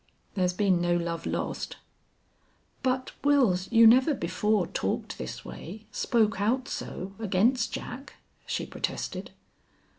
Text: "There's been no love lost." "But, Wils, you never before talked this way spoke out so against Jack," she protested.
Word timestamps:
"There's 0.33 0.53
been 0.53 0.81
no 0.81 0.97
love 0.97 1.27
lost." 1.27 1.77
"But, 2.81 3.11
Wils, 3.23 3.71
you 3.71 3.85
never 3.85 4.15
before 4.15 4.65
talked 4.65 5.19
this 5.19 5.45
way 5.45 5.85
spoke 5.91 6.41
out 6.41 6.67
so 6.67 7.13
against 7.19 7.71
Jack," 7.71 8.15
she 8.47 8.65
protested. 8.65 9.29